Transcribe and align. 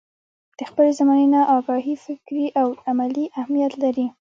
له 0.57 0.63
خپلې 0.69 0.91
زمانې 0.99 1.27
نه 1.35 1.41
اګاهي 1.57 1.95
فکري 2.05 2.45
او 2.61 2.67
عملي 2.89 3.25
اهميت 3.39 3.73
لري. 3.83 4.05